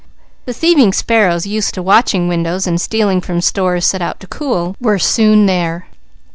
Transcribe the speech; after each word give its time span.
The 0.45 0.53
thieving 0.53 0.93
sparrows, 0.93 1.45
used 1.45 1.75
to 1.75 1.83
watching 1.83 2.27
windows 2.27 2.65
and 2.65 2.81
stealing 2.81 3.21
from 3.21 3.39
stores 3.39 3.85
set 3.85 4.01
out 4.01 4.19
to 4.21 4.25
cool, 4.25 4.75
were 4.81 4.97
soon 4.97 5.45
there. 5.45 5.85